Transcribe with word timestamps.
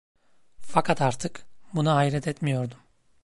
Fakat 0.59 1.01
artık 1.01 1.45
buna 1.73 1.95
hayret 1.95 2.27
etmiyordum. 2.27 2.77